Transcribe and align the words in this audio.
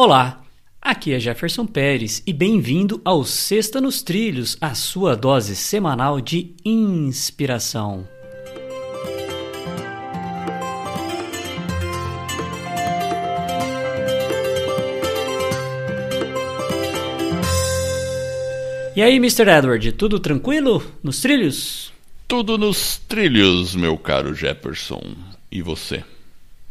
Olá, 0.00 0.44
aqui 0.80 1.12
é 1.12 1.18
Jefferson 1.18 1.66
Pérez 1.66 2.22
e 2.24 2.32
bem-vindo 2.32 3.02
ao 3.04 3.24
Sexta 3.24 3.80
nos 3.80 4.00
Trilhos, 4.00 4.56
a 4.60 4.72
sua 4.72 5.16
dose 5.16 5.56
semanal 5.56 6.20
de 6.20 6.54
inspiração. 6.64 8.06
E 18.94 19.02
aí, 19.02 19.16
Mr. 19.16 19.50
Edward, 19.50 19.90
tudo 19.94 20.20
tranquilo 20.20 20.80
nos 21.02 21.20
trilhos? 21.20 21.92
Tudo 22.28 22.56
nos 22.56 22.98
trilhos, 22.98 23.74
meu 23.74 23.98
caro 23.98 24.32
Jefferson. 24.32 25.02
E 25.50 25.60
você? 25.60 26.04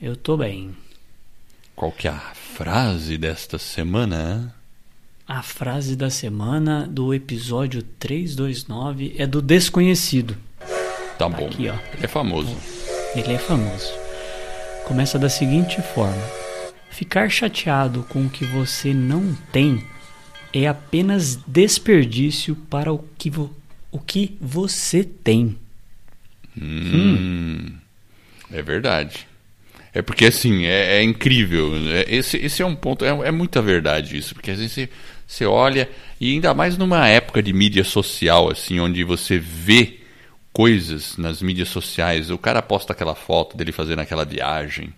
Eu 0.00 0.14
tô 0.14 0.36
bem. 0.36 0.72
Qual 1.78 1.92
que 1.92 2.08
é 2.08 2.10
a 2.10 2.34
frase 2.34 3.16
desta 3.16 3.56
semana? 3.56 4.52
A 5.28 5.44
frase 5.44 5.94
da 5.94 6.10
semana 6.10 6.88
do 6.88 7.14
episódio 7.14 7.84
329 7.84 9.14
é 9.16 9.24
do 9.24 9.40
Desconhecido. 9.40 10.36
Tá 11.16 11.28
bom. 11.28 11.46
Aqui, 11.46 11.68
ó. 11.68 11.74
Ele 11.94 12.04
é 12.04 12.08
famoso. 12.08 12.56
Ele 13.14 13.32
é 13.32 13.38
famoso. 13.38 13.92
Começa 14.88 15.20
da 15.20 15.28
seguinte 15.28 15.80
forma: 15.80 16.20
Ficar 16.90 17.30
chateado 17.30 18.02
com 18.08 18.26
o 18.26 18.28
que 18.28 18.44
você 18.44 18.92
não 18.92 19.32
tem 19.52 19.80
é 20.52 20.66
apenas 20.66 21.36
desperdício 21.46 22.56
para 22.56 22.92
o 22.92 23.04
que, 23.16 23.30
vo 23.30 23.54
o 23.92 24.00
que 24.00 24.36
você 24.40 25.04
tem. 25.04 25.56
Hum, 26.60 27.72
É 28.50 28.60
verdade. 28.62 29.28
É 29.92 30.02
porque 30.02 30.26
assim, 30.26 30.64
é, 30.66 30.98
é 30.98 31.02
incrível. 31.02 31.72
É, 31.90 32.14
esse, 32.14 32.36
esse 32.36 32.62
é 32.62 32.66
um 32.66 32.76
ponto, 32.76 33.04
é, 33.04 33.08
é, 33.08 33.30
muita 33.30 33.62
verdade 33.62 34.16
isso. 34.16 34.34
Porque 34.34 34.50
às 34.50 34.58
vezes 34.58 34.72
você, 34.72 34.88
você 35.26 35.46
olha, 35.46 35.88
e 36.20 36.32
ainda 36.32 36.54
mais 36.54 36.76
numa 36.76 37.06
época 37.08 37.42
de 37.42 37.52
mídia 37.52 37.84
social, 37.84 38.50
assim, 38.50 38.80
onde 38.80 39.02
você 39.04 39.38
vê 39.38 39.98
coisas 40.52 41.16
nas 41.16 41.40
mídias 41.40 41.68
sociais, 41.68 42.30
o 42.30 42.38
cara 42.38 42.60
posta 42.60 42.92
aquela 42.92 43.14
foto 43.14 43.56
dele 43.56 43.72
fazendo 43.72 44.00
aquela 44.00 44.24
viagem, 44.24 44.92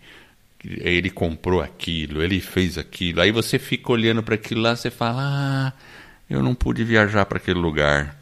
ele 0.64 1.10
comprou 1.10 1.60
aquilo, 1.60 2.22
ele 2.22 2.40
fez 2.40 2.78
aquilo, 2.78 3.20
aí 3.20 3.30
você 3.30 3.58
fica 3.58 3.92
olhando 3.92 4.22
para 4.22 4.34
aquilo 4.34 4.62
lá, 4.62 4.76
você 4.76 4.90
fala, 4.90 5.20
ah, 5.22 5.72
eu 6.28 6.42
não 6.42 6.54
pude 6.54 6.84
viajar 6.84 7.26
para 7.26 7.38
aquele 7.38 7.58
lugar. 7.58 8.19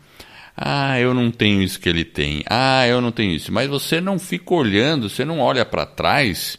Ah, 0.60 0.98
eu 0.98 1.14
não 1.14 1.30
tenho 1.30 1.62
isso 1.62 1.78
que 1.78 1.88
ele 1.88 2.04
tem. 2.04 2.42
Ah, 2.50 2.84
eu 2.84 3.00
não 3.00 3.12
tenho 3.12 3.32
isso. 3.32 3.52
Mas 3.52 3.68
você 3.68 4.00
não 4.00 4.18
fica 4.18 4.52
olhando, 4.54 5.08
você 5.08 5.24
não 5.24 5.38
olha 5.38 5.64
para 5.64 5.86
trás 5.86 6.58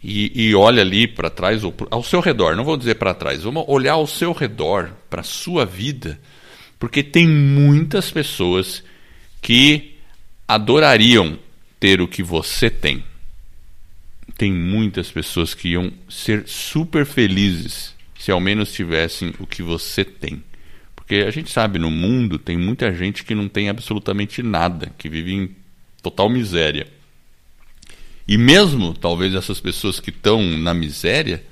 e, 0.00 0.50
e, 0.50 0.54
olha 0.54 0.82
ali 0.82 1.08
para 1.08 1.28
trás, 1.28 1.64
ou 1.64 1.74
ao 1.90 2.04
seu 2.04 2.20
redor. 2.20 2.54
Não 2.54 2.62
vou 2.62 2.76
dizer 2.76 2.94
para 2.94 3.12
trás, 3.12 3.42
vamos 3.42 3.64
olhar 3.66 3.94
ao 3.94 4.06
seu 4.06 4.30
redor, 4.32 4.92
para 5.10 5.24
sua 5.24 5.66
vida, 5.66 6.20
porque 6.78 7.02
tem 7.02 7.26
muitas 7.26 8.12
pessoas 8.12 8.84
que 9.42 9.96
adorariam 10.46 11.36
ter 11.80 12.00
o 12.00 12.06
que 12.06 12.22
você 12.22 12.70
tem. 12.70 13.02
Tem 14.38 14.52
muitas 14.52 15.10
pessoas 15.10 15.52
que 15.52 15.70
iam 15.70 15.92
ser 16.08 16.44
super 16.46 17.04
felizes 17.04 17.92
se 18.16 18.30
ao 18.30 18.40
menos 18.40 18.72
tivessem 18.72 19.34
o 19.40 19.46
que 19.46 19.64
você 19.64 20.04
tem. 20.04 20.44
Porque 21.06 21.22
a 21.22 21.30
gente 21.30 21.52
sabe, 21.52 21.78
no 21.78 21.88
mundo 21.88 22.36
tem 22.36 22.58
muita 22.58 22.92
gente 22.92 23.22
que 23.22 23.32
não 23.32 23.46
tem 23.48 23.68
absolutamente 23.68 24.42
nada, 24.42 24.92
que 24.98 25.08
vive 25.08 25.34
em 25.34 25.56
total 26.02 26.28
miséria. 26.28 26.88
E 28.26 28.36
mesmo, 28.36 28.92
talvez, 28.92 29.32
essas 29.32 29.60
pessoas 29.60 30.00
que 30.00 30.10
estão 30.10 30.42
na 30.58 30.74
miséria 30.74 31.44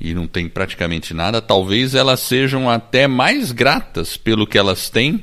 e 0.00 0.14
não 0.14 0.26
têm 0.26 0.48
praticamente 0.48 1.12
nada, 1.12 1.42
talvez 1.42 1.94
elas 1.94 2.20
sejam 2.20 2.70
até 2.70 3.06
mais 3.06 3.52
gratas 3.52 4.16
pelo 4.16 4.46
que 4.46 4.56
elas 4.56 4.88
têm 4.88 5.22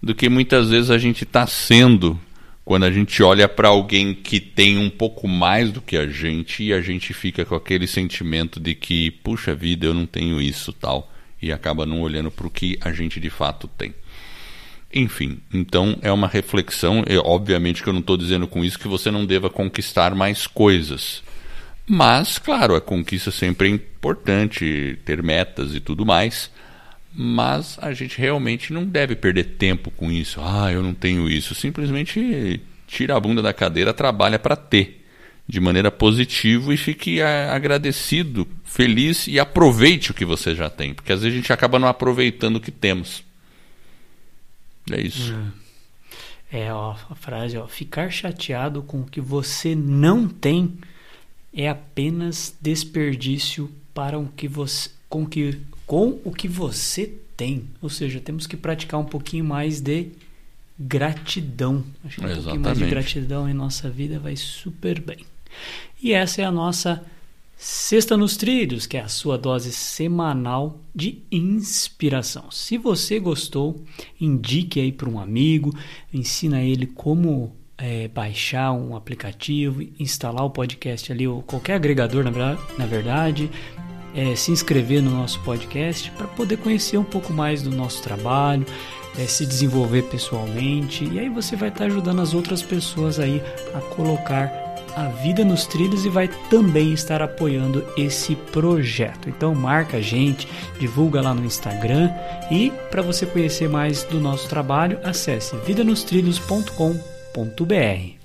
do 0.00 0.14
que 0.14 0.28
muitas 0.28 0.68
vezes 0.68 0.88
a 0.88 0.98
gente 0.98 1.24
está 1.24 1.48
sendo 1.48 2.16
quando 2.64 2.84
a 2.84 2.92
gente 2.92 3.20
olha 3.24 3.48
para 3.48 3.66
alguém 3.66 4.14
que 4.14 4.38
tem 4.38 4.78
um 4.78 4.88
pouco 4.88 5.26
mais 5.26 5.72
do 5.72 5.82
que 5.82 5.96
a 5.96 6.06
gente 6.06 6.62
e 6.62 6.72
a 6.72 6.80
gente 6.80 7.12
fica 7.12 7.44
com 7.44 7.56
aquele 7.56 7.88
sentimento 7.88 8.60
de 8.60 8.72
que, 8.72 9.10
puxa 9.10 9.52
vida, 9.52 9.84
eu 9.84 9.94
não 9.94 10.06
tenho 10.06 10.40
isso 10.40 10.72
tal 10.72 11.10
e 11.44 11.52
acaba 11.52 11.84
não 11.84 12.00
olhando 12.00 12.30
para 12.30 12.46
o 12.46 12.50
que 12.50 12.78
a 12.80 12.92
gente 12.92 13.20
de 13.20 13.30
fato 13.30 13.68
tem. 13.68 13.94
Enfim, 14.92 15.40
então 15.52 15.98
é 16.02 16.10
uma 16.10 16.28
reflexão. 16.28 17.04
E, 17.08 17.18
obviamente 17.18 17.82
que 17.82 17.88
eu 17.88 17.92
não 17.92 18.00
estou 18.00 18.16
dizendo 18.16 18.46
com 18.46 18.64
isso 18.64 18.78
que 18.78 18.88
você 18.88 19.10
não 19.10 19.26
deva 19.26 19.50
conquistar 19.50 20.14
mais 20.14 20.46
coisas. 20.46 21.22
Mas, 21.86 22.38
claro, 22.38 22.74
a 22.74 22.80
conquista 22.80 23.30
sempre 23.30 23.68
é 23.68 23.70
importante, 23.72 24.98
ter 25.04 25.22
metas 25.22 25.74
e 25.74 25.80
tudo 25.80 26.06
mais. 26.06 26.50
Mas 27.12 27.78
a 27.80 27.92
gente 27.92 28.18
realmente 28.18 28.72
não 28.72 28.84
deve 28.84 29.14
perder 29.14 29.44
tempo 29.58 29.90
com 29.90 30.10
isso. 30.10 30.40
Ah, 30.42 30.72
eu 30.72 30.82
não 30.82 30.94
tenho 30.94 31.28
isso. 31.28 31.54
Simplesmente 31.54 32.60
tira 32.86 33.16
a 33.16 33.20
bunda 33.20 33.42
da 33.42 33.52
cadeira, 33.52 33.92
trabalha 33.92 34.38
para 34.38 34.56
ter 34.56 35.03
de 35.46 35.60
maneira 35.60 35.90
positiva 35.90 36.72
e 36.72 36.76
fique 36.76 37.20
agradecido, 37.20 38.48
feliz 38.64 39.26
e 39.26 39.38
aproveite 39.38 40.10
o 40.10 40.14
que 40.14 40.24
você 40.24 40.54
já 40.54 40.70
tem, 40.70 40.94
porque 40.94 41.12
às 41.12 41.20
vezes 41.20 41.34
a 41.34 41.40
gente 41.40 41.52
acaba 41.52 41.78
não 41.78 41.86
aproveitando 41.86 42.56
o 42.56 42.60
que 42.60 42.70
temos. 42.70 43.22
É 44.90 45.00
isso. 45.00 45.34
É, 46.50 46.64
é 46.64 46.72
ó, 46.72 46.96
a 47.10 47.14
frase, 47.14 47.56
ó, 47.56 47.66
ficar 47.66 48.10
chateado 48.10 48.82
com 48.82 49.00
o 49.00 49.06
que 49.06 49.20
você 49.20 49.74
não 49.74 50.28
tem 50.28 50.78
é 51.52 51.68
apenas 51.68 52.54
desperdício 52.60 53.70
para 53.92 54.18
o 54.18 54.26
que 54.28 54.48
você 54.48 54.90
com 55.08 55.24
que 55.24 55.60
com 55.86 56.18
o 56.24 56.32
que 56.32 56.48
você 56.48 57.12
tem. 57.36 57.68
Ou 57.80 57.88
seja, 57.88 58.18
temos 58.18 58.46
que 58.46 58.56
praticar 58.56 58.98
um 58.98 59.04
pouquinho 59.04 59.44
mais 59.44 59.80
de 59.80 60.08
gratidão. 60.78 61.84
Acho 62.04 62.20
que 62.20 62.26
um 62.26 62.34
pouquinho 62.34 62.60
mais 62.60 62.78
de 62.78 62.86
gratidão 62.86 63.48
em 63.48 63.54
nossa 63.54 63.88
vida 63.88 64.18
vai 64.18 64.34
super 64.34 65.00
bem. 65.00 65.24
E 66.02 66.12
essa 66.12 66.42
é 66.42 66.44
a 66.44 66.50
nossa 66.50 67.04
Sexta 67.56 68.16
nos 68.16 68.36
Trilhos, 68.36 68.86
que 68.86 68.96
é 68.96 69.00
a 69.00 69.08
sua 69.08 69.38
dose 69.38 69.72
semanal 69.72 70.80
de 70.94 71.22
inspiração. 71.32 72.50
Se 72.50 72.76
você 72.76 73.18
gostou, 73.18 73.82
indique 74.20 74.80
aí 74.80 74.92
para 74.92 75.08
um 75.08 75.18
amigo, 75.18 75.74
ensina 76.12 76.60
ele 76.62 76.86
como 76.86 77.56
é, 77.78 78.08
baixar 78.08 78.72
um 78.72 78.94
aplicativo, 78.94 79.82
instalar 79.98 80.44
o 80.44 80.50
podcast 80.50 81.10
ali, 81.10 81.26
ou 81.26 81.42
qualquer 81.42 81.74
agregador, 81.74 82.22
na 82.22 82.86
verdade, 82.86 83.50
é, 84.14 84.36
se 84.36 84.50
inscrever 84.50 85.02
no 85.02 85.10
nosso 85.10 85.40
podcast 85.40 86.10
para 86.10 86.26
poder 86.26 86.58
conhecer 86.58 86.98
um 86.98 87.04
pouco 87.04 87.32
mais 87.32 87.62
do 87.62 87.70
nosso 87.70 88.02
trabalho, 88.02 88.66
é, 89.18 89.26
se 89.26 89.46
desenvolver 89.46 90.02
pessoalmente, 90.02 91.04
e 91.04 91.18
aí 91.18 91.28
você 91.28 91.56
vai 91.56 91.70
estar 91.70 91.86
ajudando 91.86 92.20
as 92.20 92.34
outras 92.34 92.62
pessoas 92.62 93.18
aí 93.18 93.40
a 93.72 93.80
colocar 93.80 94.63
a 94.96 95.08
Vida 95.08 95.44
nos 95.44 95.66
Trilhos 95.66 96.04
e 96.04 96.08
vai 96.08 96.28
também 96.48 96.92
estar 96.92 97.22
apoiando 97.22 97.84
esse 97.96 98.34
projeto. 98.34 99.28
Então 99.28 99.54
marca 99.54 99.98
a 99.98 100.00
gente, 100.00 100.48
divulga 100.78 101.20
lá 101.20 101.34
no 101.34 101.44
Instagram 101.44 102.10
e 102.50 102.72
para 102.90 103.02
você 103.02 103.26
conhecer 103.26 103.68
mais 103.68 104.04
do 104.04 104.20
nosso 104.20 104.48
trabalho, 104.48 104.98
acesse 105.02 105.56
vidanostrilhos.com.br. 105.66 108.23